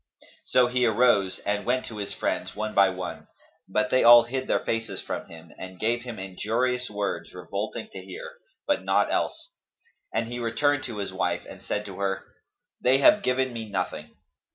[0.45, 3.27] So he arose and went to his friends one by one;
[3.69, 8.01] but they all hid their faces from him and gave him injurious words revolting to
[8.03, 8.31] hear,
[8.65, 9.51] but naught else;
[10.11, 12.23] and he returned to his wife and said to her,
[12.81, 14.15] "They have given me nothing."